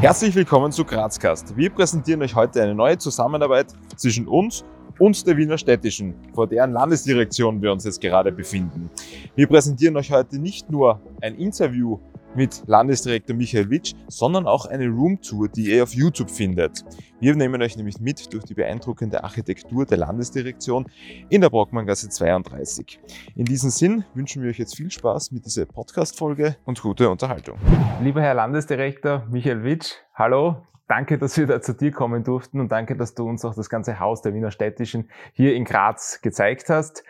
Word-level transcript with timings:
Herzlich 0.00 0.34
willkommen 0.34 0.70
zu 0.70 0.84
Grazcast. 0.84 1.56
Wir 1.56 1.70
präsentieren 1.70 2.20
euch 2.20 2.34
heute 2.34 2.62
eine 2.62 2.74
neue 2.74 2.98
Zusammenarbeit 2.98 3.68
zwischen 3.96 4.28
uns 4.28 4.62
und 4.98 5.26
der 5.26 5.38
Wiener 5.38 5.56
Städtischen, 5.56 6.14
vor 6.34 6.46
deren 6.46 6.72
Landesdirektion 6.72 7.62
wir 7.62 7.72
uns 7.72 7.84
jetzt 7.84 8.00
gerade 8.02 8.30
befinden. 8.30 8.90
Wir 9.34 9.46
präsentieren 9.46 9.96
euch 9.96 10.12
heute 10.12 10.38
nicht 10.38 10.70
nur 10.70 11.00
ein 11.22 11.34
Interview 11.34 11.98
mit 12.36 12.62
Landesdirektor 12.66 13.34
Michael 13.34 13.70
Witsch, 13.70 13.94
sondern 14.08 14.46
auch 14.46 14.66
eine 14.66 14.88
Roomtour, 14.88 15.48
die 15.48 15.74
ihr 15.74 15.82
auf 15.82 15.94
YouTube 15.94 16.30
findet. 16.30 16.84
Wir 17.18 17.34
nehmen 17.34 17.62
euch 17.62 17.76
nämlich 17.76 17.98
mit 17.98 18.32
durch 18.32 18.44
die 18.44 18.54
beeindruckende 18.54 19.24
Architektur 19.24 19.86
der 19.86 19.98
Landesdirektion 19.98 20.86
in 21.30 21.40
der 21.40 21.50
Brockmanngasse 21.50 22.08
32. 22.10 23.00
In 23.34 23.46
diesem 23.46 23.70
Sinn 23.70 24.04
wünschen 24.14 24.42
wir 24.42 24.50
euch 24.50 24.58
jetzt 24.58 24.76
viel 24.76 24.90
Spaß 24.90 25.32
mit 25.32 25.46
dieser 25.46 25.64
Podcast-Folge 25.64 26.56
und 26.64 26.80
gute 26.80 27.08
Unterhaltung. 27.08 27.58
Lieber 28.02 28.20
Herr 28.20 28.34
Landesdirektor 28.34 29.26
Michael 29.30 29.64
Witsch, 29.64 29.92
hallo. 30.14 30.56
Danke, 30.88 31.18
dass 31.18 31.36
wir 31.36 31.48
da 31.48 31.60
zu 31.60 31.74
dir 31.74 31.90
kommen 31.90 32.22
durften 32.22 32.60
und 32.60 32.70
danke, 32.70 32.96
dass 32.96 33.14
du 33.14 33.28
uns 33.28 33.44
auch 33.44 33.56
das 33.56 33.68
ganze 33.68 33.98
Haus 33.98 34.22
der 34.22 34.34
Wiener 34.34 34.52
Städtischen 34.52 35.10
hier 35.32 35.54
in 35.54 35.64
Graz 35.64 36.20
gezeigt 36.22 36.68
hast. 36.68 37.02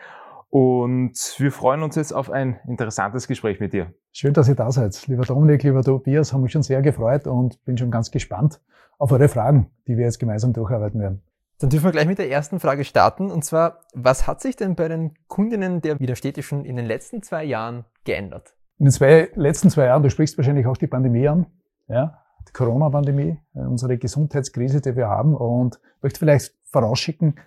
Und 0.49 1.35
wir 1.37 1.51
freuen 1.51 1.83
uns 1.83 1.95
jetzt 1.95 2.13
auf 2.13 2.29
ein 2.29 2.59
interessantes 2.67 3.27
Gespräch 3.27 3.59
mit 3.59 3.73
dir. 3.73 3.93
Schön, 4.11 4.33
dass 4.33 4.47
ihr 4.47 4.55
da 4.55 4.71
seid. 4.71 5.07
Lieber 5.07 5.23
Dominik, 5.23 5.63
lieber 5.63 5.83
Tobias, 5.83 6.31
haben 6.31 6.41
mich 6.41 6.53
schon 6.53 6.63
sehr 6.63 6.81
gefreut 6.81 7.27
und 7.27 7.63
bin 7.65 7.77
schon 7.77 7.91
ganz 7.91 8.11
gespannt 8.11 8.61
auf 8.97 9.11
eure 9.11 9.27
Fragen, 9.27 9.69
die 9.87 9.97
wir 9.97 10.05
jetzt 10.05 10.19
gemeinsam 10.19 10.53
durcharbeiten 10.53 10.99
werden. 10.99 11.21
Dann 11.59 11.69
dürfen 11.69 11.85
wir 11.85 11.91
gleich 11.91 12.07
mit 12.07 12.19
der 12.19 12.29
ersten 12.29 12.59
Frage 12.59 12.83
starten. 12.83 13.31
Und 13.31 13.43
zwar, 13.43 13.81
was 13.93 14.27
hat 14.27 14.41
sich 14.41 14.55
denn 14.55 14.75
bei 14.75 14.87
den 14.87 15.15
Kundinnen 15.27 15.81
der 15.81 15.99
Widerstädtischen 15.99 16.65
in 16.65 16.75
den 16.75 16.85
letzten 16.85 17.23
zwei 17.23 17.43
Jahren 17.43 17.85
geändert? 18.03 18.53
In 18.79 18.85
den 18.85 18.91
zwei, 18.91 19.29
letzten 19.33 19.69
zwei 19.69 19.85
Jahren, 19.85 20.03
du 20.03 20.09
sprichst 20.09 20.37
wahrscheinlich 20.37 20.67
auch 20.67 20.77
die 20.77 20.87
Pandemie 20.87 21.27
an, 21.27 21.47
ja, 21.87 22.23
die 22.47 22.53
Corona-Pandemie, 22.53 23.39
äh, 23.55 23.59
unsere 23.59 23.97
Gesundheitskrise, 23.97 24.81
die 24.81 24.95
wir 24.95 25.07
haben. 25.07 25.35
Und 25.35 25.79
ich 25.97 26.03
möchte 26.03 26.19
vielleicht 26.19 26.53
vorausschicken, 26.65 27.39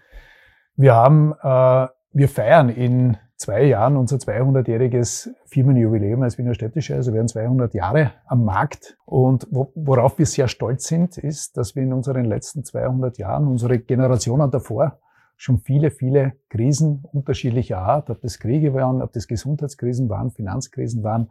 wir 0.74 0.94
haben 0.94 1.32
äh, 1.40 1.86
wir 2.12 2.28
feiern 2.28 2.68
in 2.68 3.16
zwei 3.36 3.64
Jahren 3.64 3.96
unser 3.96 4.16
200-jähriges 4.16 5.30
Firmenjubiläum 5.46 6.22
als 6.22 6.36
Wiener 6.36 6.54
Städtische, 6.54 6.94
also 6.94 7.14
werden 7.14 7.28
200 7.28 7.72
Jahre 7.72 8.12
am 8.26 8.44
Markt. 8.44 8.98
Und 9.06 9.46
worauf 9.50 10.18
wir 10.18 10.26
sehr 10.26 10.48
stolz 10.48 10.86
sind, 10.86 11.16
ist, 11.16 11.56
dass 11.56 11.74
wir 11.74 11.82
in 11.82 11.92
unseren 11.92 12.26
letzten 12.26 12.64
200 12.64 13.16
Jahren, 13.18 13.46
unsere 13.46 13.78
Generationen 13.78 14.50
davor, 14.50 14.98
schon 15.36 15.58
viele, 15.58 15.90
viele 15.90 16.34
Krisen 16.50 17.02
unterschiedlicher 17.12 17.78
Art, 17.78 18.10
ob 18.10 18.20
das 18.20 18.38
Kriege 18.38 18.74
waren, 18.74 19.00
ob 19.00 19.14
das 19.14 19.26
Gesundheitskrisen 19.26 20.10
waren, 20.10 20.30
Finanzkrisen 20.30 21.02
waren, 21.02 21.30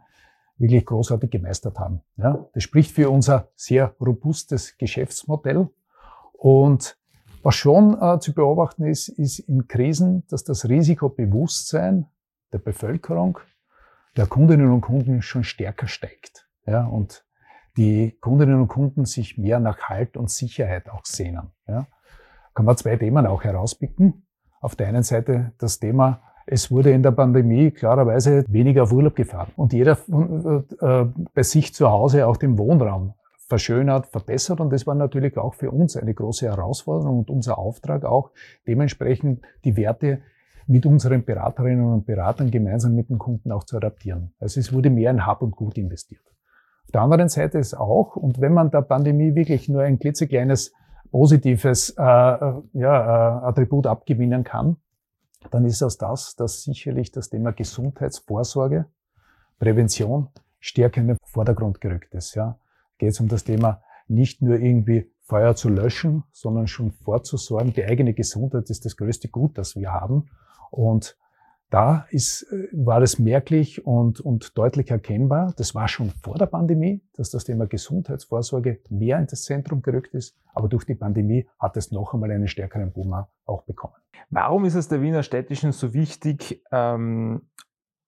wirklich 0.58 0.84
großartig 0.84 1.30
gemeistert 1.30 1.78
haben. 1.78 2.00
Ja, 2.16 2.44
das 2.52 2.64
spricht 2.64 2.90
für 2.90 3.08
unser 3.08 3.48
sehr 3.54 3.94
robustes 4.00 4.76
Geschäftsmodell. 4.78 5.68
Und 6.32 6.98
was 7.42 7.54
schon 7.54 8.00
äh, 8.00 8.18
zu 8.20 8.34
beobachten 8.34 8.84
ist, 8.84 9.08
ist 9.08 9.38
in 9.38 9.66
Krisen, 9.66 10.24
dass 10.28 10.44
das 10.44 10.68
Risikobewusstsein 10.68 12.06
der 12.52 12.58
Bevölkerung, 12.58 13.38
der 14.16 14.26
Kundinnen 14.26 14.70
und 14.70 14.80
Kunden 14.82 15.22
schon 15.22 15.44
stärker 15.44 15.86
steigt. 15.86 16.48
Ja, 16.66 16.84
und 16.84 17.24
die 17.76 18.16
Kundinnen 18.20 18.60
und 18.60 18.68
Kunden 18.68 19.04
sich 19.04 19.38
mehr 19.38 19.60
nach 19.60 19.88
Halt 19.88 20.16
und 20.16 20.30
Sicherheit 20.30 20.90
auch 20.90 21.04
sehnen. 21.04 21.50
Ja. 21.66 21.86
Kann 22.54 22.66
man 22.66 22.76
zwei 22.76 22.96
Themen 22.96 23.26
auch 23.26 23.44
herauspicken. 23.44 24.26
Auf 24.60 24.76
der 24.76 24.88
einen 24.88 25.02
Seite 25.02 25.52
das 25.58 25.78
Thema, 25.78 26.22
es 26.46 26.70
wurde 26.70 26.90
in 26.90 27.02
der 27.02 27.12
Pandemie 27.12 27.70
klarerweise 27.70 28.44
weniger 28.48 28.82
auf 28.82 28.92
Urlaub 28.92 29.14
gefahren 29.14 29.52
und 29.56 29.72
jeder 29.72 29.96
äh, 30.08 30.86
äh 30.86 31.06
bei 31.32 31.42
sich 31.42 31.72
zu 31.72 31.88
Hause 31.88 32.26
auch 32.26 32.36
den 32.36 32.58
Wohnraum 32.58 33.14
verschönert, 33.50 34.06
verbessert. 34.06 34.60
Und 34.60 34.72
das 34.72 34.86
war 34.86 34.94
natürlich 34.94 35.36
auch 35.36 35.54
für 35.54 35.70
uns 35.70 35.96
eine 35.96 36.14
große 36.14 36.46
Herausforderung 36.46 37.18
und 37.18 37.30
unser 37.30 37.58
Auftrag 37.58 38.04
auch, 38.04 38.30
dementsprechend 38.66 39.42
die 39.64 39.76
Werte 39.76 40.22
mit 40.66 40.86
unseren 40.86 41.24
Beraterinnen 41.24 41.84
und 41.84 42.06
Beratern 42.06 42.50
gemeinsam 42.50 42.94
mit 42.94 43.10
den 43.10 43.18
Kunden 43.18 43.50
auch 43.50 43.64
zu 43.64 43.76
adaptieren. 43.76 44.32
Also 44.38 44.60
es 44.60 44.72
wurde 44.72 44.88
mehr 44.88 45.10
in 45.10 45.26
Hab 45.26 45.42
und 45.42 45.56
Gut 45.56 45.76
investiert. 45.76 46.22
Auf 46.84 46.92
der 46.92 47.02
anderen 47.02 47.28
Seite 47.28 47.58
ist 47.58 47.74
auch, 47.74 48.16
und 48.16 48.40
wenn 48.40 48.54
man 48.54 48.70
der 48.70 48.82
Pandemie 48.82 49.34
wirklich 49.34 49.68
nur 49.68 49.82
ein 49.82 49.98
klitzekleines 49.98 50.72
positives 51.10 51.90
äh, 51.98 52.02
äh 52.02 52.62
ja, 52.72 53.42
äh, 53.42 53.46
Attribut 53.48 53.86
abgewinnen 53.86 54.44
kann, 54.44 54.76
dann 55.50 55.64
ist 55.64 55.82
das 55.82 55.98
das, 55.98 56.36
dass 56.36 56.62
sicherlich 56.62 57.10
das 57.10 57.30
Thema 57.30 57.52
Gesundheitsvorsorge, 57.52 58.86
Prävention 59.58 60.28
stärker 60.60 61.00
in 61.00 61.08
den 61.08 61.16
Vordergrund 61.24 61.80
gerückt 61.80 62.14
ist. 62.14 62.34
Ja 62.34 62.56
geht 63.00 63.10
es 63.10 63.20
um 63.20 63.26
das 63.26 63.42
Thema 63.42 63.82
nicht 64.06 64.42
nur 64.42 64.58
irgendwie 64.58 65.10
Feuer 65.22 65.54
zu 65.54 65.68
löschen, 65.68 66.24
sondern 66.32 66.66
schon 66.66 66.90
vorzusorgen. 66.92 67.72
Die 67.72 67.84
eigene 67.84 68.14
Gesundheit 68.14 68.68
ist 68.70 68.84
das 68.84 68.96
größte 68.96 69.28
Gut, 69.28 69.56
das 69.58 69.76
wir 69.76 69.92
haben. 69.92 70.26
Und 70.70 71.16
da 71.70 72.06
ist, 72.10 72.42
äh, 72.50 72.68
war 72.72 73.00
es 73.00 73.18
merklich 73.18 73.86
und, 73.86 74.20
und 74.20 74.58
deutlich 74.58 74.90
erkennbar, 74.90 75.54
das 75.56 75.74
war 75.74 75.86
schon 75.86 76.10
vor 76.22 76.36
der 76.36 76.46
Pandemie, 76.46 77.00
dass 77.14 77.30
das 77.30 77.44
Thema 77.44 77.66
Gesundheitsvorsorge 77.66 78.80
mehr 78.90 79.18
in 79.20 79.26
das 79.28 79.44
Zentrum 79.44 79.80
gerückt 79.80 80.12
ist. 80.14 80.36
Aber 80.52 80.68
durch 80.68 80.84
die 80.84 80.96
Pandemie 80.96 81.46
hat 81.60 81.76
es 81.76 81.92
noch 81.92 82.12
einmal 82.12 82.32
einen 82.32 82.48
stärkeren 82.48 82.92
Boom 82.92 83.24
auch 83.46 83.62
bekommen. 83.62 83.94
Warum 84.30 84.64
ist 84.64 84.74
es 84.74 84.88
der 84.88 85.00
Wiener 85.00 85.22
Städtischen 85.22 85.70
so 85.70 85.94
wichtig, 85.94 86.62
ähm, 86.72 87.42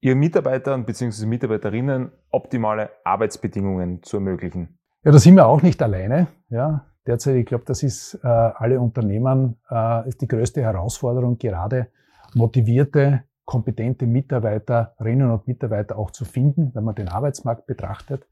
ihren 0.00 0.19
Mitarbeitern 0.19 0.84
bzw. 0.84 1.26
Mitarbeiterinnen 1.26 2.10
optimale 2.30 2.91
Arbeitsbedingungen 3.04 4.03
zu 4.03 4.16
ermöglichen? 4.16 4.80
Ja, 5.04 5.10
da 5.10 5.18
sind 5.18 5.34
wir 5.34 5.46
auch 5.46 5.62
nicht 5.62 5.82
alleine. 5.82 6.28
Ja, 6.48 6.86
derzeit, 7.06 7.34
ich 7.34 7.46
glaube, 7.46 7.64
das 7.66 7.82
ist 7.82 8.14
äh, 8.22 8.28
alle 8.28 8.80
Unternehmen 8.80 9.56
äh, 9.68 10.08
ist 10.08 10.20
die 10.20 10.28
größte 10.28 10.62
Herausforderung, 10.62 11.38
gerade 11.38 11.88
motivierte, 12.34 13.24
kompetente 13.44 14.06
Mitarbeiterinnen 14.06 15.28
und 15.30 15.48
Mitarbeiter 15.48 15.98
auch 15.98 16.12
zu 16.12 16.24
finden, 16.24 16.70
wenn 16.74 16.84
man 16.84 16.94
den 16.94 17.08
Arbeitsmarkt 17.08 17.66
betrachtet. 17.66 18.28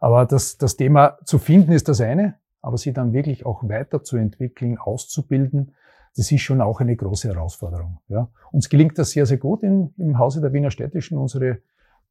Aber 0.00 0.26
das, 0.26 0.58
das 0.58 0.76
Thema 0.76 1.16
zu 1.24 1.38
finden 1.38 1.72
ist 1.72 1.88
das 1.88 2.02
eine, 2.02 2.34
aber 2.60 2.76
sie 2.76 2.92
dann 2.92 3.14
wirklich 3.14 3.46
auch 3.46 3.66
weiterzuentwickeln, 3.66 4.76
auszubilden, 4.76 5.74
das 6.14 6.30
ist 6.30 6.42
schon 6.42 6.60
auch 6.60 6.80
eine 6.80 6.94
große 6.94 7.28
Herausforderung. 7.28 8.00
Ja. 8.08 8.28
Uns 8.50 8.68
gelingt 8.68 8.98
das 8.98 9.12
sehr, 9.12 9.24
sehr 9.24 9.38
gut 9.38 9.62
in, 9.62 9.94
im 9.96 10.18
Hause 10.18 10.42
der 10.42 10.52
Wiener 10.52 10.70
Städtischen. 10.70 11.16
Unsere 11.16 11.62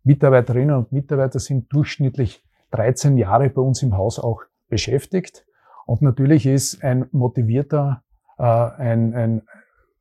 Mitarbeiterinnen 0.04 0.76
und 0.76 0.92
Mitarbeiter 0.92 1.38
sind 1.38 1.72
durchschnittlich 1.72 2.44
13 2.72 3.18
Jahre 3.18 3.50
bei 3.50 3.62
uns 3.62 3.84
im 3.84 3.96
Haus 3.98 4.20
auch 4.20 4.42
beschäftigt. 4.70 5.46
Und 5.86 6.02
natürlich 6.02 6.46
ist 6.46 6.84
ein 6.84 7.08
motivierter, 7.12 8.04
äh, 8.38 8.44
ein, 8.44 9.14
ein 9.14 9.42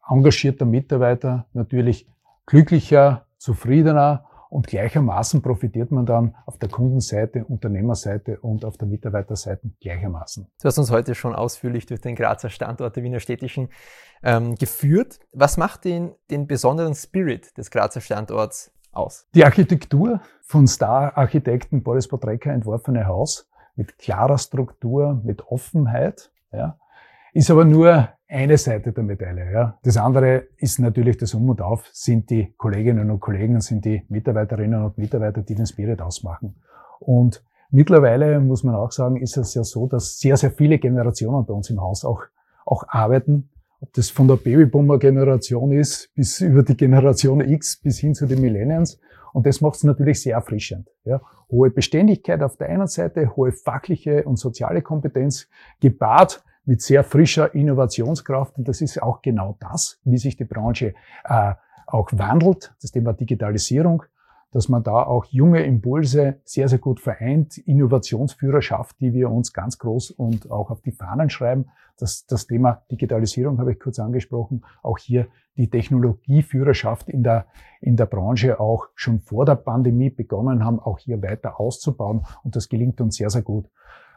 engagierter 0.08 0.64
Mitarbeiter 0.64 1.46
natürlich 1.52 2.08
glücklicher, 2.46 3.26
zufriedener 3.38 4.24
und 4.50 4.66
gleichermaßen 4.66 5.42
profitiert 5.42 5.92
man 5.92 6.04
dann 6.04 6.34
auf 6.44 6.58
der 6.58 6.68
Kundenseite, 6.68 7.44
Unternehmerseite 7.44 8.40
und 8.40 8.64
auf 8.64 8.76
der 8.76 8.88
Mitarbeiterseite 8.88 9.70
gleichermaßen. 9.80 10.48
Du 10.60 10.64
hast 10.66 10.76
uns 10.76 10.90
heute 10.90 11.14
schon 11.14 11.34
ausführlich 11.36 11.86
durch 11.86 12.00
den 12.00 12.16
Grazer 12.16 12.50
Standort 12.50 12.96
der 12.96 13.04
Wiener 13.04 13.20
Städtischen 13.20 13.68
ähm, 14.24 14.56
geführt. 14.56 15.20
Was 15.32 15.56
macht 15.56 15.84
den, 15.84 16.12
den 16.30 16.48
besonderen 16.48 16.96
Spirit 16.96 17.56
des 17.56 17.70
Grazer 17.70 18.00
Standorts 18.00 18.72
aus? 18.92 19.26
Die 19.34 19.44
Architektur 19.44 20.20
von 20.42 20.66
Star-Architekten 20.66 21.82
Boris 21.82 22.08
Potrecker 22.08 22.52
entworfene 22.52 23.06
Haus 23.06 23.48
mit 23.76 23.98
klarer 23.98 24.38
Struktur, 24.38 25.20
mit 25.24 25.46
Offenheit, 25.46 26.30
ja, 26.52 26.76
ist 27.32 27.50
aber 27.50 27.64
nur 27.64 28.08
eine 28.28 28.58
Seite 28.58 28.92
der 28.92 29.04
Medaille. 29.04 29.52
Ja. 29.52 29.78
Das 29.82 29.96
andere 29.96 30.48
ist 30.56 30.78
natürlich 30.78 31.16
das 31.18 31.34
Um 31.34 31.48
und 31.48 31.60
Auf, 31.60 31.88
sind 31.92 32.30
die 32.30 32.54
Kolleginnen 32.56 33.10
und 33.10 33.20
Kollegen, 33.20 33.60
sind 33.60 33.84
die 33.84 34.04
Mitarbeiterinnen 34.08 34.84
und 34.84 34.98
Mitarbeiter, 34.98 35.42
die 35.42 35.54
den 35.54 35.66
Spirit 35.66 36.00
ausmachen. 36.00 36.56
Und 37.00 37.44
mittlerweile 37.70 38.40
muss 38.40 38.62
man 38.62 38.74
auch 38.74 38.92
sagen, 38.92 39.16
ist 39.16 39.36
es 39.36 39.54
ja 39.54 39.64
so, 39.64 39.86
dass 39.86 40.18
sehr, 40.18 40.36
sehr 40.36 40.50
viele 40.50 40.78
Generationen 40.78 41.44
bei 41.44 41.54
uns 41.54 41.70
im 41.70 41.80
Haus 41.80 42.04
auch, 42.04 42.22
auch 42.64 42.84
arbeiten 42.88 43.50
ob 43.80 43.92
das 43.94 44.10
von 44.10 44.28
der 44.28 44.36
Babyboomer-Generation 44.36 45.72
ist, 45.72 46.10
bis 46.14 46.40
über 46.40 46.62
die 46.62 46.76
Generation 46.76 47.40
X 47.40 47.76
bis 47.76 47.98
hin 47.98 48.14
zu 48.14 48.26
den 48.26 48.40
Millennials. 48.40 48.98
Und 49.32 49.46
das 49.46 49.60
macht 49.60 49.76
es 49.76 49.84
natürlich 49.84 50.22
sehr 50.22 50.34
erfrischend. 50.34 50.88
Ja. 51.04 51.20
Hohe 51.50 51.70
Beständigkeit 51.70 52.42
auf 52.42 52.56
der 52.56 52.68
einen 52.68 52.86
Seite, 52.86 53.34
hohe 53.36 53.52
fachliche 53.52 54.24
und 54.24 54.38
soziale 54.38 54.82
Kompetenz, 54.82 55.48
gepaart 55.80 56.44
mit 56.64 56.82
sehr 56.82 57.04
frischer 57.04 57.54
Innovationskraft. 57.54 58.58
Und 58.58 58.68
das 58.68 58.80
ist 58.80 59.02
auch 59.02 59.22
genau 59.22 59.56
das, 59.60 59.98
wie 60.04 60.18
sich 60.18 60.36
die 60.36 60.44
Branche 60.44 60.94
äh, 61.24 61.54
auch 61.86 62.10
wandelt, 62.12 62.74
das 62.82 62.92
Thema 62.92 63.12
Digitalisierung 63.12 64.04
dass 64.52 64.68
man 64.68 64.82
da 64.82 65.02
auch 65.02 65.24
junge 65.26 65.62
Impulse 65.62 66.40
sehr, 66.44 66.68
sehr 66.68 66.78
gut 66.78 67.00
vereint, 67.00 67.58
Innovationsführerschaft, 67.58 69.00
die 69.00 69.12
wir 69.12 69.30
uns 69.30 69.52
ganz 69.52 69.78
groß 69.78 70.10
und 70.10 70.50
auch 70.50 70.70
auf 70.70 70.80
die 70.82 70.92
Fahnen 70.92 71.30
schreiben. 71.30 71.66
Das, 71.98 72.26
das 72.26 72.46
Thema 72.46 72.82
Digitalisierung 72.90 73.58
habe 73.58 73.72
ich 73.72 73.78
kurz 73.78 73.98
angesprochen. 73.98 74.64
Auch 74.82 74.98
hier 74.98 75.28
die 75.56 75.68
Technologieführerschaft 75.68 77.08
in 77.08 77.22
der, 77.22 77.46
in 77.80 77.96
der 77.96 78.06
Branche 78.06 78.58
auch 78.58 78.86
schon 78.94 79.20
vor 79.20 79.44
der 79.44 79.56
Pandemie 79.56 80.10
begonnen 80.10 80.64
haben, 80.64 80.80
auch 80.80 80.98
hier 80.98 81.22
weiter 81.22 81.60
auszubauen. 81.60 82.24
Und 82.42 82.56
das 82.56 82.68
gelingt 82.68 83.00
uns 83.00 83.16
sehr, 83.16 83.30
sehr 83.30 83.42
gut. 83.42 83.66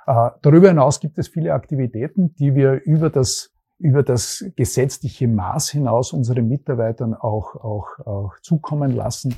Äh, 0.07 0.31
darüber 0.41 0.69
hinaus 0.69 0.99
gibt 0.99 1.17
es 1.19 1.27
viele 1.27 1.53
Aktivitäten, 1.53 2.33
die 2.35 2.55
wir 2.55 2.81
über 2.83 3.09
das 3.09 3.53
über 3.79 4.01
das 4.01 4.45
gesetzliche 4.55 5.27
Maß 5.27 5.71
hinaus 5.71 6.13
unseren 6.13 6.47
Mitarbeitern 6.47 7.13
auch, 7.13 7.55
auch, 7.55 7.99
auch 8.05 8.39
zukommen 8.41 8.91
lassen. 8.91 9.35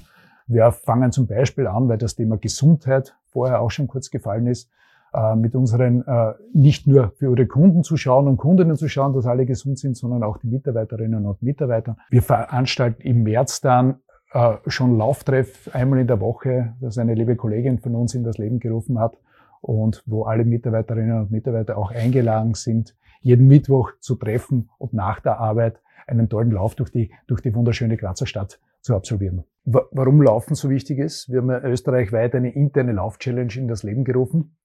Wir 0.47 0.71
fangen 0.71 1.11
zum 1.11 1.27
Beispiel 1.27 1.67
an, 1.67 1.89
weil 1.89 1.97
das 1.97 2.15
Thema 2.15 2.37
Gesundheit 2.37 3.15
vorher 3.25 3.61
auch 3.61 3.71
schon 3.71 3.87
kurz 3.87 4.11
gefallen 4.11 4.47
ist, 4.47 4.69
äh, 5.13 5.35
mit 5.35 5.55
unseren, 5.55 6.05
äh, 6.05 6.33
nicht 6.53 6.87
nur 6.87 7.11
für 7.11 7.31
ihre 7.31 7.47
Kunden 7.47 7.83
zu 7.83 7.97
schauen 7.97 8.27
und 8.27 8.37
Kundinnen 8.37 8.75
zu 8.75 8.87
schauen, 8.87 9.13
dass 9.13 9.25
alle 9.25 9.45
gesund 9.45 9.79
sind, 9.79 9.97
sondern 9.97 10.23
auch 10.23 10.37
die 10.37 10.47
Mitarbeiterinnen 10.47 11.25
und 11.25 11.41
Mitarbeiter. 11.41 11.97
Wir 12.09 12.21
veranstalten 12.21 13.01
im 13.01 13.23
März 13.23 13.61
dann 13.61 13.99
äh, 14.33 14.57
schon 14.67 14.97
Lauftreff 14.97 15.69
einmal 15.73 15.99
in 15.99 16.07
der 16.07 16.19
Woche, 16.19 16.75
das 16.81 16.97
eine 16.97 17.15
liebe 17.15 17.35
Kollegin 17.35 17.79
von 17.79 17.95
uns 17.95 18.13
in 18.13 18.23
das 18.23 18.37
Leben 18.37 18.59
gerufen 18.59 18.99
hat 18.99 19.17
und 19.61 20.03
wo 20.05 20.25
alle 20.25 20.45
Mitarbeiterinnen 20.45 21.21
und 21.21 21.31
Mitarbeiter 21.31 21.77
auch 21.77 21.91
eingeladen 21.91 22.53
sind, 22.53 22.95
jeden 23.21 23.47
Mittwoch 23.47 23.93
zu 24.01 24.15
treffen 24.15 24.69
und 24.77 24.93
nach 24.93 25.21
der 25.21 25.39
Arbeit 25.39 25.81
einen 26.05 26.29
tollen 26.29 26.51
Lauf 26.51 26.75
durch 26.75 26.91
die, 26.91 27.11
durch 27.25 27.41
die 27.41 27.55
wunderschöne 27.55 27.97
Grazer 27.97 28.27
Stadt 28.27 28.59
zu 28.81 28.95
absolvieren. 28.95 29.45
Warum 29.65 30.21
Laufen 30.21 30.53
so 30.53 30.69
wichtig 30.69 30.99
ist? 30.99 31.31
Wir 31.31 31.39
haben 31.39 31.49
ja 31.49 31.59
österreichweit 31.61 32.35
eine 32.35 32.53
interne 32.53 32.91
Lauf-Challenge 32.93 33.53
in 33.55 33.67
das 33.67 33.81
Leben 33.81 34.03
gerufen. 34.03 34.55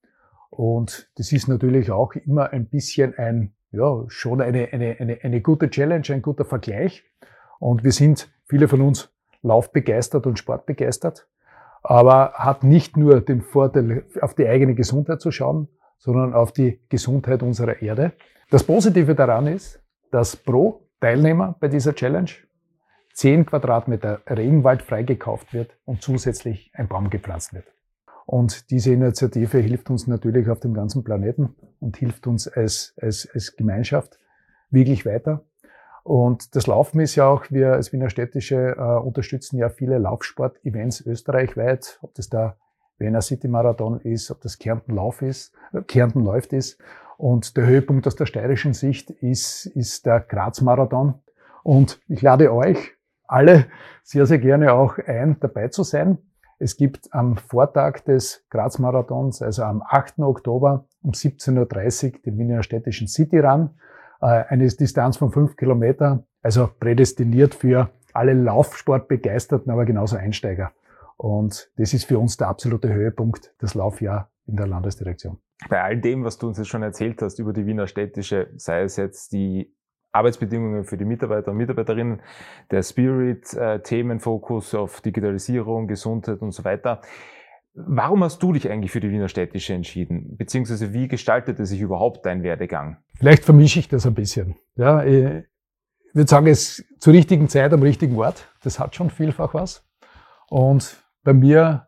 Und 0.50 1.10
das 1.16 1.32
ist 1.32 1.48
natürlich 1.48 1.90
auch 1.90 2.12
immer 2.14 2.52
ein 2.52 2.66
bisschen 2.66 3.14
ein, 3.16 3.54
ja, 3.72 4.04
schon 4.08 4.42
eine, 4.42 4.68
eine, 4.72 4.96
eine, 4.98 5.18
eine 5.22 5.40
gute 5.40 5.70
Challenge, 5.70 6.04
ein 6.10 6.20
guter 6.20 6.44
Vergleich. 6.44 7.04
Und 7.58 7.82
wir 7.82 7.92
sind, 7.92 8.30
viele 8.44 8.68
von 8.68 8.82
uns, 8.82 9.10
laufbegeistert 9.42 10.26
und 10.26 10.38
sportbegeistert, 10.38 11.26
aber 11.82 12.32
hat 12.34 12.62
nicht 12.62 12.98
nur 12.98 13.22
den 13.22 13.40
Vorteil, 13.40 14.04
auf 14.20 14.34
die 14.34 14.46
eigene 14.46 14.74
Gesundheit 14.74 15.22
zu 15.22 15.30
schauen, 15.30 15.68
sondern 15.96 16.34
auf 16.34 16.52
die 16.52 16.80
Gesundheit 16.90 17.42
unserer 17.42 17.80
Erde. 17.80 18.12
Das 18.50 18.64
Positive 18.64 19.14
daran 19.14 19.46
ist, 19.46 19.82
dass 20.10 20.36
pro 20.36 20.86
Teilnehmer 21.00 21.56
bei 21.58 21.68
dieser 21.68 21.94
Challenge 21.94 22.30
10 23.14 23.46
Quadratmeter 23.46 24.20
Regenwald 24.28 24.82
freigekauft 24.82 25.52
wird 25.52 25.76
und 25.84 26.02
zusätzlich 26.02 26.70
ein 26.74 26.88
Baum 26.88 27.10
gepflanzt 27.10 27.52
wird. 27.52 27.66
Und 28.26 28.70
diese 28.70 28.92
Initiative 28.92 29.58
hilft 29.58 29.90
uns 29.90 30.06
natürlich 30.06 30.48
auf 30.48 30.60
dem 30.60 30.72
ganzen 30.72 31.02
Planeten 31.02 31.54
und 31.80 31.96
hilft 31.96 32.26
uns 32.26 32.46
als, 32.46 32.94
als, 33.00 33.28
als 33.34 33.56
Gemeinschaft 33.56 34.18
wirklich 34.70 35.04
weiter. 35.04 35.44
Und 36.04 36.54
das 36.54 36.66
Laufen 36.66 37.00
ist 37.00 37.16
ja 37.16 37.26
auch, 37.26 37.50
wir 37.50 37.72
als 37.72 37.92
Wiener 37.92 38.08
Städtische 38.08 38.76
äh, 38.78 39.00
unterstützen 39.00 39.58
ja 39.58 39.68
viele 39.68 39.98
Laufsport-Events 39.98 41.02
österreichweit, 41.02 41.98
ob 42.02 42.14
das 42.14 42.28
der 42.28 42.56
Wiener 42.98 43.20
City 43.20 43.48
Marathon 43.48 44.00
ist, 44.00 44.30
ob 44.30 44.40
das 44.40 44.58
Kärnten 44.58 44.94
Lauf 44.94 45.22
ist, 45.22 45.52
äh, 45.72 45.82
Kärnten 45.82 46.24
läuft 46.24 46.52
ist. 46.52 46.78
Und 47.18 47.56
der 47.56 47.66
Höhepunkt 47.66 48.06
aus 48.06 48.16
der 48.16 48.26
steirischen 48.26 48.72
Sicht 48.72 49.10
ist, 49.10 49.66
ist 49.66 50.06
der 50.06 50.20
Graz 50.20 50.60
Marathon. 50.60 51.14
Und 51.62 52.00
ich 52.08 52.22
lade 52.22 52.52
euch 52.52 52.96
alle 53.30 53.66
sehr, 54.02 54.26
sehr 54.26 54.38
gerne 54.38 54.72
auch 54.72 54.98
ein, 54.98 55.36
dabei 55.40 55.68
zu 55.68 55.82
sein. 55.82 56.18
Es 56.58 56.76
gibt 56.76 57.08
am 57.12 57.36
Vortag 57.36 58.00
des 58.04 58.44
Graz-Marathons, 58.50 59.40
also 59.40 59.62
am 59.62 59.82
8. 59.86 60.18
Oktober 60.18 60.84
um 61.02 61.12
17.30 61.12 62.12
Uhr 62.12 62.18
den 62.20 62.38
Wiener 62.38 62.62
Städtischen 62.62 63.08
City 63.08 63.38
Run, 63.38 63.70
äh, 64.20 64.26
eine 64.26 64.66
Distanz 64.66 65.16
von 65.16 65.32
fünf 65.32 65.56
Kilometer, 65.56 66.24
also 66.42 66.68
prädestiniert 66.78 67.54
für 67.54 67.90
alle 68.12 68.34
Laufsportbegeisterten, 68.34 69.72
aber 69.72 69.86
genauso 69.86 70.16
Einsteiger. 70.16 70.72
Und 71.16 71.70
das 71.76 71.94
ist 71.94 72.04
für 72.04 72.18
uns 72.18 72.36
der 72.36 72.48
absolute 72.48 72.92
Höhepunkt, 72.92 73.54
das 73.58 73.74
Laufjahr 73.74 74.30
in 74.46 74.56
der 74.56 74.66
Landesdirektion. 74.66 75.38
Bei 75.68 75.82
all 75.82 75.98
dem, 75.98 76.24
was 76.24 76.38
du 76.38 76.48
uns 76.48 76.58
jetzt 76.58 76.68
schon 76.68 76.82
erzählt 76.82 77.22
hast 77.22 77.38
über 77.38 77.52
die 77.52 77.66
Wiener 77.66 77.86
Städtische, 77.86 78.48
sei 78.56 78.82
es 78.82 78.96
jetzt 78.96 79.32
die 79.32 79.74
Arbeitsbedingungen 80.12 80.84
für 80.84 80.96
die 80.96 81.04
Mitarbeiter 81.04 81.52
und 81.52 81.56
Mitarbeiterinnen, 81.56 82.20
der 82.70 82.82
Spirit, 82.82 83.52
äh, 83.54 83.80
Themenfokus 83.80 84.74
auf 84.74 85.00
Digitalisierung, 85.00 85.86
Gesundheit 85.86 86.40
und 86.42 86.52
so 86.52 86.64
weiter. 86.64 87.00
Warum 87.74 88.24
hast 88.24 88.42
du 88.42 88.52
dich 88.52 88.68
eigentlich 88.68 88.90
für 88.90 89.00
die 89.00 89.10
Wiener 89.10 89.28
Städtische 89.28 89.74
entschieden? 89.74 90.36
Beziehungsweise 90.36 90.92
wie 90.92 91.06
gestaltete 91.06 91.64
sich 91.66 91.80
überhaupt 91.80 92.26
dein 92.26 92.42
Werdegang? 92.42 92.96
Vielleicht 93.14 93.44
vermische 93.44 93.78
ich 93.78 93.88
das 93.88 94.06
ein 94.06 94.14
bisschen. 94.14 94.56
Ja, 94.74 95.04
ich 95.04 95.44
würde 96.12 96.28
sagen, 96.28 96.48
es 96.48 96.84
zur 96.98 97.12
richtigen 97.12 97.48
Zeit 97.48 97.72
am 97.72 97.82
richtigen 97.82 98.16
Ort. 98.18 98.48
Das 98.64 98.80
hat 98.80 98.96
schon 98.96 99.10
vielfach 99.10 99.54
was. 99.54 99.86
Und 100.48 100.96
bei 101.22 101.32
mir 101.32 101.86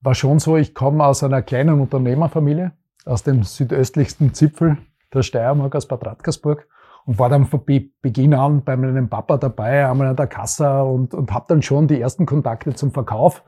war 0.00 0.14
schon 0.16 0.40
so, 0.40 0.56
ich 0.56 0.74
komme 0.74 1.04
aus 1.04 1.22
einer 1.22 1.42
kleinen 1.42 1.80
Unternehmerfamilie, 1.80 2.72
aus 3.04 3.22
dem 3.22 3.44
südöstlichsten 3.44 4.34
Zipfel 4.34 4.76
der 5.14 5.22
Steiermark, 5.22 5.76
aus 5.76 5.86
Bad 5.86 6.04
Radkersburg 6.04 6.66
und 7.06 7.18
war 7.20 7.28
dann 7.28 7.46
von 7.46 7.64
Beginn 7.64 8.34
an 8.34 8.64
bei 8.64 8.76
meinem 8.76 9.08
Papa 9.08 9.38
dabei, 9.38 9.88
einmal 9.88 10.08
an 10.08 10.16
der 10.16 10.26
Kasse 10.26 10.82
und, 10.82 11.14
und 11.14 11.32
habe 11.32 11.46
dann 11.48 11.62
schon 11.62 11.86
die 11.88 12.00
ersten 12.00 12.26
Kontakte 12.26 12.74
zum 12.74 12.90
Verkauf, 12.90 13.44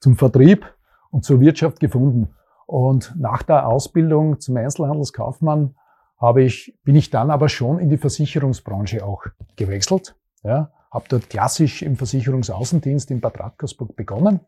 zum 0.00 0.16
Vertrieb 0.16 0.66
und 1.10 1.24
zur 1.24 1.40
Wirtschaft 1.40 1.78
gefunden. 1.78 2.34
Und 2.66 3.14
nach 3.16 3.44
der 3.44 3.68
Ausbildung 3.68 4.40
zum 4.40 4.56
Einzelhandelskaufmann 4.56 5.76
habe 6.18 6.42
ich, 6.42 6.76
bin 6.82 6.96
ich 6.96 7.10
dann 7.10 7.30
aber 7.30 7.48
schon 7.48 7.78
in 7.78 7.90
die 7.90 7.96
Versicherungsbranche 7.96 9.04
auch 9.04 9.24
gewechselt. 9.54 10.16
Ja, 10.42 10.72
habe 10.90 11.04
dort 11.08 11.30
klassisch 11.30 11.82
im 11.82 11.96
Versicherungsaußendienst 11.96 13.10
in 13.12 13.20
Bad 13.20 13.38
Radkersburg 13.38 13.94
begonnen 13.94 14.40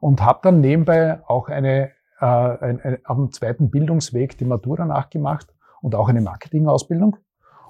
und 0.00 0.22
habe 0.24 0.40
dann 0.42 0.60
nebenbei 0.60 1.20
auch 1.26 1.48
eine, 1.48 1.90
äh, 2.20 2.24
ein, 2.24 2.80
ein, 2.80 2.98
am 3.04 3.32
zweiten 3.32 3.70
Bildungsweg 3.70 4.38
die 4.38 4.44
Matura 4.46 4.86
nachgemacht 4.86 5.54
und 5.82 5.94
auch 5.94 6.08
eine 6.08 6.22
Marketingausbildung 6.22 7.16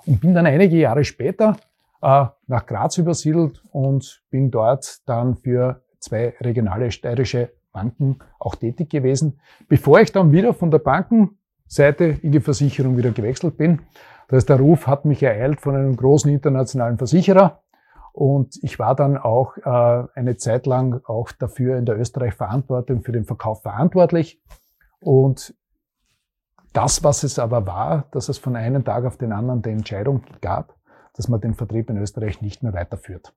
und 0.06 0.20
bin 0.20 0.34
dann 0.34 0.46
einige 0.46 0.76
Jahre 0.76 1.04
später 1.04 1.56
äh, 2.02 2.26
nach 2.46 2.66
Graz 2.66 2.98
übersiedelt 2.98 3.62
und 3.70 4.22
bin 4.30 4.50
dort 4.50 5.00
dann 5.06 5.36
für 5.36 5.82
zwei 6.00 6.34
regionale 6.40 6.90
steirische 6.90 7.52
Banken 7.72 8.18
auch 8.38 8.54
tätig 8.54 8.90
gewesen, 8.90 9.40
bevor 9.68 10.00
ich 10.00 10.12
dann 10.12 10.32
wieder 10.32 10.54
von 10.54 10.70
der 10.70 10.78
Bankenseite 10.78 12.18
in 12.22 12.32
die 12.32 12.40
Versicherung 12.40 12.96
wieder 12.96 13.10
gewechselt 13.10 13.56
bin. 13.56 13.82
Das 14.28 14.38
heißt, 14.38 14.48
der 14.50 14.60
Ruf 14.60 14.86
hat 14.86 15.04
mich 15.04 15.22
ereilt 15.22 15.60
von 15.60 15.74
einem 15.74 15.96
großen 15.96 16.30
internationalen 16.30 16.98
Versicherer 16.98 17.62
und 18.12 18.58
ich 18.62 18.78
war 18.78 18.94
dann 18.94 19.16
auch 19.16 19.56
äh, 19.58 20.08
eine 20.14 20.36
Zeit 20.36 20.66
lang 20.66 21.00
auch 21.04 21.30
dafür 21.32 21.76
in 21.76 21.86
der 21.86 21.98
Österreich-Verantwortung 21.98 23.02
für 23.02 23.12
den 23.12 23.24
Verkauf 23.24 23.62
verantwortlich 23.62 24.42
und 25.00 25.54
das, 26.72 27.02
was 27.04 27.22
es 27.22 27.38
aber 27.38 27.66
war, 27.66 28.06
dass 28.10 28.28
es 28.28 28.38
von 28.38 28.56
einem 28.56 28.84
Tag 28.84 29.04
auf 29.04 29.16
den 29.16 29.32
anderen 29.32 29.62
die 29.62 29.70
Entscheidung 29.70 30.22
gab, 30.40 30.76
dass 31.14 31.28
man 31.28 31.40
den 31.40 31.54
Vertrieb 31.54 31.90
in 31.90 31.96
Österreich 31.96 32.42
nicht 32.42 32.62
mehr 32.62 32.72
weiterführt. 32.72 33.34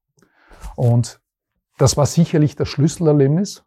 Und 0.75 1.21
das 1.77 1.97
war 1.97 2.05
sicherlich 2.05 2.55
das 2.55 2.67
Schlüsselerlebnis, 2.69 3.63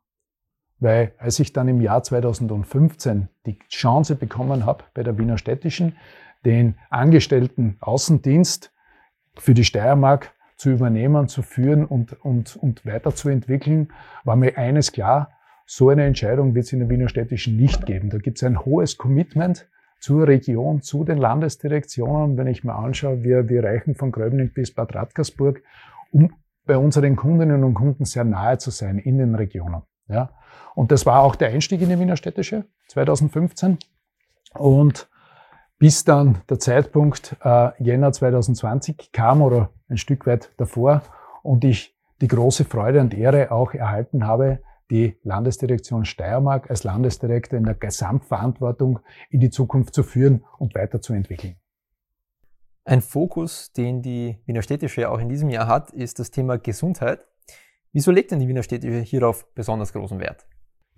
weil 0.78 1.14
als 1.18 1.40
ich 1.40 1.52
dann 1.52 1.68
im 1.68 1.80
Jahr 1.80 2.02
2015 2.02 3.28
die 3.46 3.58
Chance 3.68 4.16
bekommen 4.16 4.66
habe, 4.66 4.84
bei 4.94 5.02
der 5.02 5.18
Wiener 5.18 5.38
Städtischen 5.38 5.96
den 6.44 6.76
Angestellten 6.90 7.78
Außendienst 7.80 8.72
für 9.36 9.54
die 9.54 9.64
Steiermark 9.64 10.32
zu 10.56 10.70
übernehmen, 10.70 11.28
zu 11.28 11.42
führen 11.42 11.84
und, 11.84 12.12
und, 12.24 12.56
und 12.56 12.86
weiterzuentwickeln, 12.86 13.92
war 14.24 14.36
mir 14.36 14.56
eines 14.56 14.92
klar, 14.92 15.30
so 15.66 15.88
eine 15.88 16.04
Entscheidung 16.04 16.54
wird 16.54 16.66
es 16.66 16.72
in 16.72 16.80
der 16.80 16.90
Wiener 16.90 17.08
Städtischen 17.08 17.56
nicht 17.56 17.86
geben. 17.86 18.10
Da 18.10 18.18
gibt 18.18 18.38
es 18.38 18.44
ein 18.44 18.64
hohes 18.64 18.98
Commitment 18.98 19.68
zur 19.98 20.28
Region, 20.28 20.82
zu 20.82 21.04
den 21.04 21.18
Landesdirektionen. 21.18 22.36
Wenn 22.36 22.46
ich 22.46 22.64
mir 22.64 22.74
anschaue, 22.74 23.22
wir, 23.22 23.48
wir 23.48 23.64
reichen 23.64 23.94
von 23.94 24.12
Gröbning 24.12 24.52
bis 24.52 24.74
Bad 24.74 24.94
Radkersburg, 24.94 25.62
um 26.10 26.32
bei 26.66 26.76
unseren 26.76 27.16
Kundinnen 27.16 27.64
und 27.64 27.74
Kunden 27.74 28.04
sehr 28.04 28.24
nahe 28.24 28.58
zu 28.58 28.70
sein 28.70 28.98
in 28.98 29.18
den 29.18 29.34
Regionen. 29.34 29.82
Ja. 30.08 30.30
Und 30.74 30.92
das 30.92 31.06
war 31.06 31.22
auch 31.22 31.36
der 31.36 31.48
Einstieg 31.48 31.80
in 31.80 31.88
die 31.88 31.98
Wiener 31.98 32.16
Städtische 32.16 32.64
2015. 32.88 33.78
Und 34.54 35.08
bis 35.78 36.04
dann 36.04 36.38
der 36.48 36.58
Zeitpunkt 36.58 37.36
äh, 37.42 37.70
Jänner 37.82 38.12
2020 38.12 39.12
kam 39.12 39.42
oder 39.42 39.70
ein 39.88 39.96
Stück 39.96 40.26
weit 40.26 40.52
davor 40.56 41.02
und 41.42 41.64
ich 41.64 41.96
die 42.20 42.28
große 42.28 42.64
Freude 42.64 43.00
und 43.00 43.14
Ehre 43.14 43.50
auch 43.50 43.74
erhalten 43.74 44.26
habe, 44.26 44.60
die 44.90 45.16
Landesdirektion 45.22 46.04
Steiermark 46.04 46.70
als 46.70 46.84
Landesdirektor 46.84 47.58
in 47.58 47.64
der 47.64 47.74
Gesamtverantwortung 47.74 49.00
in 49.30 49.40
die 49.40 49.50
Zukunft 49.50 49.94
zu 49.94 50.02
führen 50.02 50.44
und 50.58 50.74
weiterzuentwickeln. 50.74 51.56
Ein 52.84 53.00
Fokus, 53.00 53.72
den 53.72 54.02
die 54.02 54.38
Wiener 54.44 54.60
Städtische 54.60 55.10
auch 55.10 55.18
in 55.18 55.30
diesem 55.30 55.48
Jahr 55.48 55.68
hat, 55.68 55.90
ist 55.90 56.18
das 56.18 56.30
Thema 56.30 56.58
Gesundheit. 56.58 57.24
Wieso 57.92 58.10
legt 58.10 58.30
denn 58.30 58.40
die 58.40 58.48
Wiener 58.48 58.62
Städtische 58.62 59.00
hierauf 59.00 59.46
besonders 59.54 59.92
großen 59.92 60.20
Wert? 60.20 60.46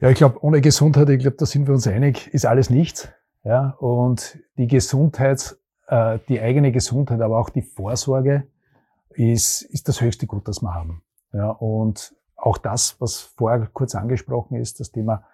Ja, 0.00 0.10
ich 0.10 0.16
glaube, 0.16 0.42
ohne 0.42 0.60
Gesundheit, 0.60 1.08
ich 1.10 1.20
glaube, 1.20 1.36
da 1.38 1.46
sind 1.46 1.68
wir 1.68 1.74
uns 1.74 1.86
einig, 1.86 2.26
ist 2.34 2.44
alles 2.44 2.70
nichts. 2.70 3.08
Ja, 3.44 3.76
und 3.78 4.40
die 4.58 4.66
Gesundheit, 4.66 5.56
äh, 5.86 6.18
die 6.28 6.40
eigene 6.40 6.72
Gesundheit, 6.72 7.20
aber 7.20 7.38
auch 7.38 7.50
die 7.50 7.62
Vorsorge 7.62 8.48
ist, 9.10 9.62
ist 9.62 9.86
das 9.86 10.00
höchste 10.00 10.26
Gut, 10.26 10.48
das 10.48 10.62
wir 10.62 10.74
haben. 10.74 11.02
Ja, 11.32 11.50
und 11.50 12.15
auch 12.36 12.58
das, 12.58 13.00
was 13.00 13.20
vorher 13.20 13.68
kurz 13.72 13.94
angesprochen 13.94 14.56
ist, 14.56 14.80
das 14.80 14.92
Thema 14.92 15.24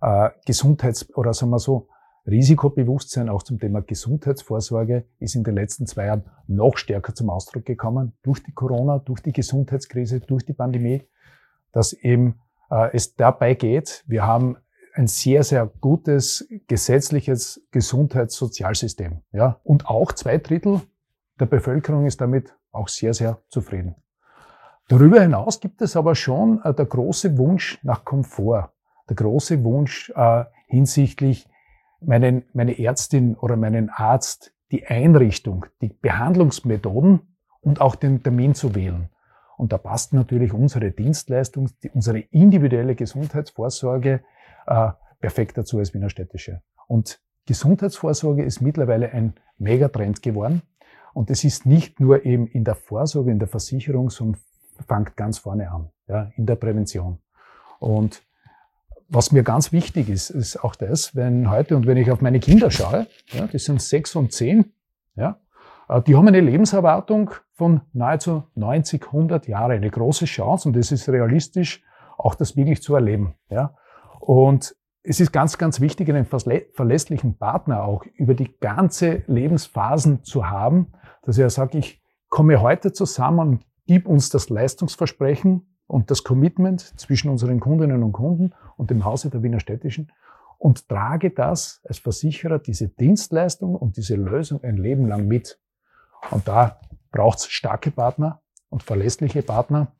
äh, 0.00 0.30
Gesundheits- 0.46 1.14
oder 1.14 1.32
sagen 1.32 1.50
wir 1.50 1.58
so, 1.58 1.88
Risikobewusstsein 2.26 3.28
auch 3.28 3.42
zum 3.42 3.58
Thema 3.58 3.82
Gesundheitsvorsorge 3.82 5.06
ist 5.18 5.34
in 5.34 5.42
den 5.42 5.56
letzten 5.56 5.86
zwei 5.86 6.06
Jahren 6.06 6.24
noch 6.46 6.76
stärker 6.76 7.14
zum 7.14 7.30
Ausdruck 7.30 7.64
gekommen 7.64 8.12
durch 8.22 8.42
die 8.42 8.52
Corona, 8.52 9.00
durch 9.00 9.22
die 9.22 9.32
Gesundheitskrise, 9.32 10.20
durch 10.20 10.44
die 10.44 10.52
Pandemie, 10.52 11.02
dass 11.72 11.92
eben 11.92 12.40
äh, 12.70 12.90
es 12.92 13.16
dabei 13.16 13.54
geht. 13.54 14.04
Wir 14.06 14.24
haben 14.24 14.56
ein 14.94 15.08
sehr, 15.08 15.42
sehr 15.42 15.66
gutes 15.80 16.46
gesetzliches 16.68 17.66
Gesundheitssozialsystem. 17.72 19.22
Ja? 19.32 19.60
Und 19.64 19.86
auch 19.86 20.12
zwei 20.12 20.38
Drittel 20.38 20.80
der 21.40 21.46
Bevölkerung 21.46 22.06
ist 22.06 22.20
damit 22.20 22.54
auch 22.70 22.88
sehr, 22.88 23.14
sehr 23.14 23.42
zufrieden. 23.48 23.96
Darüber 24.88 25.20
hinaus 25.20 25.60
gibt 25.60 25.80
es 25.82 25.96
aber 25.96 26.14
schon 26.14 26.60
äh, 26.64 26.74
der 26.74 26.86
große 26.86 27.38
Wunsch 27.38 27.78
nach 27.82 28.04
Komfort, 28.04 28.72
der 29.08 29.16
große 29.16 29.62
Wunsch 29.64 30.12
äh, 30.14 30.44
hinsichtlich 30.66 31.48
meinen, 32.00 32.44
meine 32.52 32.78
Ärztin 32.78 33.36
oder 33.36 33.56
meinen 33.56 33.90
Arzt, 33.90 34.52
die 34.70 34.86
Einrichtung, 34.86 35.66
die 35.80 35.88
Behandlungsmethoden 35.88 37.20
und 37.60 37.80
auch 37.80 37.94
den 37.94 38.22
Termin 38.22 38.54
zu 38.54 38.74
wählen. 38.74 39.08
Und 39.56 39.72
da 39.72 39.78
passt 39.78 40.12
natürlich 40.12 40.52
unsere 40.52 40.90
Dienstleistung, 40.90 41.68
die, 41.82 41.90
unsere 41.90 42.18
individuelle 42.18 42.94
Gesundheitsvorsorge 42.94 44.22
äh, 44.66 44.90
perfekt 45.20 45.58
dazu 45.58 45.78
als 45.78 45.94
Wiener 45.94 46.10
Städtische. 46.10 46.62
Und 46.88 47.20
Gesundheitsvorsorge 47.46 48.42
ist 48.42 48.60
mittlerweile 48.60 49.12
ein 49.12 49.34
Megatrend 49.58 50.22
geworden. 50.22 50.62
Und 51.14 51.30
es 51.30 51.44
ist 51.44 51.66
nicht 51.66 52.00
nur 52.00 52.24
eben 52.24 52.46
in 52.46 52.64
der 52.64 52.74
Vorsorge, 52.74 53.30
in 53.30 53.38
der 53.38 53.48
Versicherung, 53.48 54.10
sondern 54.10 54.40
fängt 54.82 55.16
ganz 55.16 55.38
vorne 55.38 55.70
an, 55.70 55.90
ja, 56.08 56.30
in 56.36 56.46
der 56.46 56.56
Prävention. 56.56 57.18
Und 57.78 58.22
was 59.08 59.32
mir 59.32 59.42
ganz 59.42 59.72
wichtig 59.72 60.08
ist, 60.08 60.30
ist 60.30 60.62
auch 60.62 60.74
das, 60.74 61.14
wenn 61.14 61.50
heute 61.50 61.76
und 61.76 61.86
wenn 61.86 61.96
ich 61.96 62.10
auf 62.10 62.20
meine 62.20 62.40
Kinder 62.40 62.70
schaue, 62.70 63.06
ja, 63.32 63.46
die 63.46 63.58
sind 63.58 63.82
sechs 63.82 64.16
und 64.16 64.32
zehn, 64.32 64.72
ja, 65.16 65.38
äh, 65.88 66.00
die 66.02 66.16
haben 66.16 66.28
eine 66.28 66.40
Lebenserwartung 66.40 67.30
von 67.52 67.82
nahezu 67.92 68.44
90, 68.54 69.06
100 69.06 69.48
Jahre, 69.48 69.74
eine 69.74 69.90
große 69.90 70.24
Chance 70.24 70.68
und 70.68 70.76
es 70.76 70.92
ist 70.92 71.08
realistisch, 71.08 71.82
auch 72.16 72.34
das 72.34 72.56
wirklich 72.56 72.82
zu 72.82 72.94
erleben. 72.94 73.34
Ja. 73.50 73.74
Und 74.20 74.74
es 75.02 75.20
ist 75.20 75.32
ganz, 75.32 75.58
ganz 75.58 75.80
wichtig, 75.80 76.08
einen 76.08 76.26
verlässlichen 76.26 77.36
Partner 77.36 77.82
auch 77.82 78.04
über 78.14 78.34
die 78.34 78.56
ganze 78.60 79.24
Lebensphasen 79.26 80.22
zu 80.22 80.48
haben, 80.48 80.92
dass 81.22 81.38
er 81.38 81.50
sagt, 81.50 81.74
ich 81.74 82.00
komme 82.28 82.60
heute 82.60 82.92
zusammen 82.92 83.64
gib 83.86 84.06
uns 84.06 84.30
das 84.30 84.48
Leistungsversprechen 84.48 85.76
und 85.86 86.10
das 86.10 86.24
Commitment 86.24 86.80
zwischen 86.98 87.30
unseren 87.30 87.60
Kundinnen 87.60 88.02
und 88.02 88.12
Kunden 88.12 88.54
und 88.76 88.90
dem 88.90 89.04
Hause 89.04 89.30
der 89.30 89.42
Wiener 89.42 89.60
Städtischen 89.60 90.10
und 90.58 90.88
trage 90.88 91.30
das 91.30 91.80
als 91.84 91.98
Versicherer, 91.98 92.58
diese 92.58 92.88
Dienstleistung 92.88 93.74
und 93.74 93.96
diese 93.96 94.14
Lösung 94.14 94.62
ein 94.62 94.76
Leben 94.76 95.06
lang 95.08 95.26
mit. 95.26 95.60
Und 96.30 96.46
da 96.46 96.80
braucht 97.10 97.38
es 97.38 97.46
starke 97.46 97.90
Partner 97.90 98.40
und 98.68 98.82
verlässliche 98.82 99.42
Partner. 99.42 99.92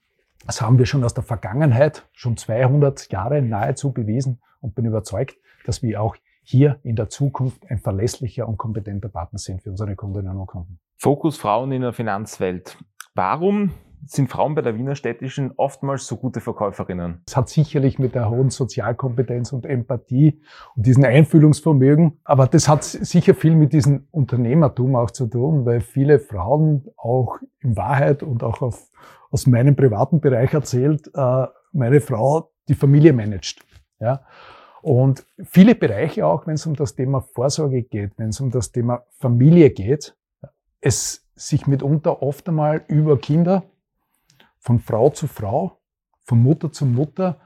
Das 0.46 0.60
haben 0.60 0.78
wir 0.78 0.86
schon 0.86 1.04
aus 1.04 1.14
der 1.14 1.24
Vergangenheit, 1.24 2.08
schon 2.12 2.36
200 2.36 3.10
Jahre 3.10 3.42
nahezu 3.42 3.92
bewiesen 3.92 4.40
und 4.60 4.74
bin 4.74 4.84
überzeugt, 4.84 5.36
dass 5.66 5.82
wir 5.82 6.00
auch 6.00 6.16
hier 6.42 6.80
in 6.82 6.96
der 6.96 7.08
Zukunft 7.08 7.68
ein 7.68 7.78
verlässlicher 7.78 8.48
und 8.48 8.56
kompetenter 8.56 9.08
Partner 9.08 9.38
sind 9.38 9.62
für 9.62 9.70
unsere 9.70 9.94
Kundinnen 9.94 10.36
und 10.36 10.46
Kunden. 10.46 10.80
Fokus 10.96 11.36
Frauen 11.36 11.72
in 11.72 11.82
der 11.82 11.92
Finanzwelt. 11.92 12.78
Warum 13.14 13.72
sind 14.06 14.30
Frauen 14.30 14.54
bei 14.54 14.62
der 14.62 14.76
Wiener 14.76 14.94
Städtischen 14.94 15.52
oftmals 15.56 16.06
so 16.06 16.16
gute 16.16 16.40
Verkäuferinnen? 16.40 17.22
Es 17.26 17.36
hat 17.36 17.50
sicherlich 17.50 17.98
mit 17.98 18.14
der 18.14 18.30
hohen 18.30 18.48
Sozialkompetenz 18.48 19.52
und 19.52 19.66
Empathie 19.66 20.40
und 20.74 20.86
diesem 20.86 21.04
Einfühlungsvermögen, 21.04 22.18
aber 22.24 22.46
das 22.46 22.68
hat 22.68 22.84
sicher 22.84 23.34
viel 23.34 23.54
mit 23.54 23.72
diesem 23.74 24.08
Unternehmertum 24.10 24.96
auch 24.96 25.10
zu 25.10 25.26
tun, 25.26 25.66
weil 25.66 25.80
viele 25.80 26.18
Frauen 26.18 26.86
auch 26.96 27.36
in 27.60 27.76
Wahrheit 27.76 28.22
und 28.22 28.42
auch 28.42 28.62
auf, 28.62 28.88
aus 29.30 29.46
meinem 29.46 29.76
privaten 29.76 30.20
Bereich 30.20 30.54
erzählt, 30.54 31.10
äh, 31.14 31.46
meine 31.72 32.00
Frau 32.00 32.50
die 32.68 32.74
Familie 32.74 33.12
managt. 33.12 33.64
Ja? 34.00 34.22
Und 34.80 35.24
viele 35.44 35.74
Bereiche 35.74 36.26
auch, 36.26 36.46
wenn 36.46 36.54
es 36.54 36.66
um 36.66 36.74
das 36.74 36.94
Thema 36.94 37.20
Vorsorge 37.20 37.82
geht, 37.82 38.12
wenn 38.16 38.30
es 38.30 38.40
um 38.40 38.50
das 38.50 38.72
Thema 38.72 39.04
Familie 39.18 39.70
geht, 39.70 40.16
es 40.80 41.21
sich 41.34 41.66
mitunter 41.66 42.22
oft 42.22 42.48
einmal 42.48 42.84
über 42.88 43.18
Kinder 43.18 43.64
von 44.58 44.78
Frau 44.78 45.10
zu 45.10 45.26
Frau, 45.26 45.78
von 46.24 46.42
Mutter 46.42 46.72
zu 46.72 46.86
Mutter 46.86 47.40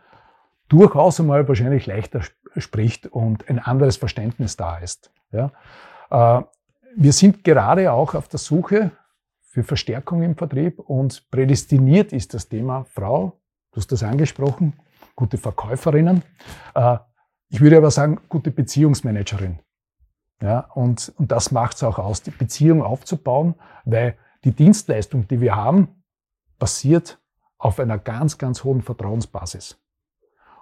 durchaus 0.68 1.20
einmal 1.20 1.46
wahrscheinlich 1.48 1.86
leichter 1.86 2.20
spricht 2.56 3.06
und 3.06 3.48
ein 3.48 3.58
anderes 3.58 3.96
Verständnis 3.96 4.56
da 4.56 4.78
ist. 4.78 5.10
Ja. 5.30 5.52
Äh, 6.10 6.42
wir 6.96 7.12
sind 7.12 7.44
gerade 7.44 7.92
auch 7.92 8.14
auf 8.14 8.28
der 8.28 8.38
Suche 8.38 8.90
für 9.40 9.62
Verstärkung 9.62 10.22
im 10.22 10.36
Vertrieb 10.36 10.78
und 10.78 11.30
prädestiniert 11.30 12.12
ist 12.12 12.34
das 12.34 12.48
Thema 12.48 12.84
Frau, 12.84 13.40
du 13.72 13.76
hast 13.80 13.92
das 13.92 14.02
angesprochen, 14.02 14.74
gute 15.14 15.38
Verkäuferinnen. 15.38 16.22
Äh, 16.74 16.98
ich 17.48 17.60
würde 17.60 17.76
aber 17.76 17.90
sagen, 17.90 18.20
gute 18.28 18.50
Beziehungsmanagerin. 18.50 19.60
Ja, 20.42 20.60
und, 20.74 21.12
und 21.16 21.32
das 21.32 21.50
macht 21.50 21.76
es 21.76 21.82
auch 21.82 21.98
aus, 21.98 22.22
die 22.22 22.30
Beziehung 22.30 22.82
aufzubauen, 22.82 23.54
weil 23.84 24.16
die 24.44 24.52
Dienstleistung, 24.52 25.26
die 25.28 25.40
wir 25.40 25.56
haben, 25.56 26.02
basiert 26.58 27.18
auf 27.58 27.80
einer 27.80 27.98
ganz, 27.98 28.36
ganz 28.38 28.62
hohen 28.64 28.82
Vertrauensbasis. 28.82 29.78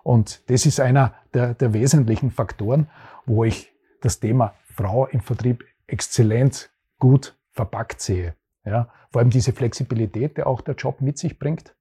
Und 0.05 0.49
das 0.51 0.67
ist 0.67 0.81
einer 0.81 1.15
der, 1.33 1.55
der 1.55 1.73
wesentlichen 1.73 2.31
Faktoren, 2.31 2.89
wo 3.27 3.43
ich 3.45 3.73
das 4.01 4.21
Thema 4.21 4.55
Frau 4.67 5.07
im 5.07 5.21
Vertrieb 5.21 5.65
exzellent 5.87 6.71
gut 6.99 7.37
verpackt 7.51 8.01
sehe. 8.01 8.37
Ja, 8.65 8.89
vor 9.11 9.21
allem 9.21 9.31
diese 9.31 9.53
Flexibilität, 9.53 10.37
die 10.37 10.43
auch 10.43 10.61
der 10.61 10.75
Job 10.75 11.01
mit 11.01 11.19
sich 11.19 11.39
bringt, 11.39 11.75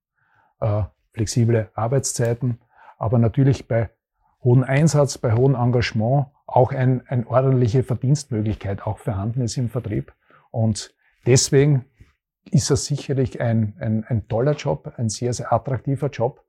äh, 0.59 0.83
flexible 1.13 1.69
Arbeitszeiten, 1.75 2.59
aber 2.97 3.17
natürlich 3.17 3.67
bei 3.67 3.89
hohem 4.43 4.63
Einsatz, 4.63 5.17
bei 5.17 5.33
hohem 5.33 5.55
Engagement 5.55 6.27
auch 6.53 6.71
ein, 6.71 7.01
eine 7.07 7.25
ordentliche 7.25 7.81
Verdienstmöglichkeit 7.81 8.85
auch 8.85 8.99
vorhanden 8.99 9.41
ist 9.41 9.57
im 9.57 9.69
Vertrieb. 9.69 10.13
Und 10.51 10.93
deswegen 11.25 11.85
ist 12.51 12.69
es 12.69 12.85
sicherlich 12.85 13.41
ein, 13.41 13.75
ein, 13.79 14.03
ein 14.07 14.27
toller 14.27 14.53
Job, 14.53 14.93
ein 14.97 15.09
sehr, 15.09 15.33
sehr 15.33 15.51
attraktiver 15.51 16.09
Job. 16.09 16.45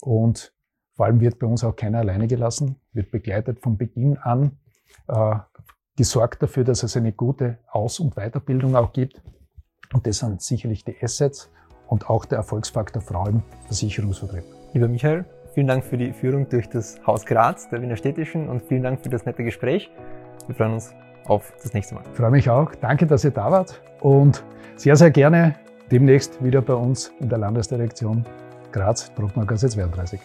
Und 0.00 0.52
vor 0.96 1.06
allem 1.06 1.20
wird 1.20 1.38
bei 1.38 1.46
uns 1.46 1.62
auch 1.62 1.76
keiner 1.76 2.00
alleine 2.00 2.26
gelassen, 2.26 2.80
wird 2.92 3.12
begleitet 3.12 3.60
von 3.60 3.76
Beginn 3.76 4.18
an, 4.18 4.58
äh, 5.06 5.36
gesorgt 5.96 6.42
dafür, 6.42 6.64
dass 6.64 6.82
es 6.82 6.96
eine 6.96 7.12
gute 7.12 7.58
Aus- 7.68 8.00
und 8.00 8.16
Weiterbildung 8.16 8.74
auch 8.74 8.92
gibt. 8.92 9.22
Und 9.92 10.08
das 10.08 10.18
sind 10.18 10.42
sicherlich 10.42 10.84
die 10.84 10.96
Assets 11.00 11.52
und 11.86 12.10
auch 12.10 12.24
der 12.24 12.38
Erfolgsfaktor 12.38 13.00
Frau 13.00 13.28
im 13.28 13.44
Versicherungsvertrieb. 13.66 14.42
Lieber 14.72 14.88
Michael, 14.88 15.24
vielen 15.54 15.68
Dank 15.68 15.84
für 15.84 15.96
die 15.96 16.12
Führung 16.12 16.48
durch 16.48 16.68
das 16.68 17.00
Haus 17.06 17.24
Graz 17.24 17.68
der 17.68 17.80
Wiener 17.80 17.96
Städtischen 17.96 18.48
und 18.48 18.62
vielen 18.62 18.82
Dank 18.82 19.00
für 19.00 19.08
das 19.08 19.24
nette 19.24 19.44
Gespräch. 19.44 19.90
Wir 20.46 20.54
freuen 20.54 20.74
uns 20.74 20.94
auf 21.26 21.52
das 21.62 21.72
nächste 21.72 21.94
Mal. 21.94 22.02
Ich 22.12 22.18
freue 22.18 22.30
mich 22.30 22.50
auch. 22.50 22.74
Danke, 22.74 23.06
dass 23.06 23.24
ihr 23.24 23.30
da 23.30 23.50
wart 23.50 23.80
und 24.00 24.44
sehr, 24.76 24.96
sehr 24.96 25.10
gerne 25.10 25.54
demnächst 25.90 26.42
wieder 26.42 26.60
bei 26.60 26.74
uns 26.74 27.12
in 27.20 27.28
der 27.28 27.38
Landesdirektion 27.38 28.24
Graz, 28.72 29.12
Druckmarkasse 29.14 29.68
32. 29.68 30.20